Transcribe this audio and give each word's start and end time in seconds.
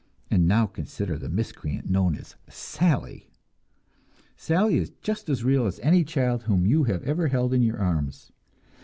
And 0.31 0.47
now 0.47 0.65
consider 0.65 1.15
the 1.19 1.29
miscreant 1.29 1.87
known 1.87 2.15
as 2.15 2.35
"Sally." 2.49 3.29
Sally 4.35 4.77
is 4.79 4.89
just 5.03 5.29
as 5.29 5.43
real 5.43 5.67
as 5.67 5.79
any 5.81 6.03
child 6.03 6.41
whom 6.45 6.65
you 6.65 6.87
ever 6.87 7.27
held 7.27 7.53
in 7.53 7.61
your 7.61 7.77
arms. 7.77 8.31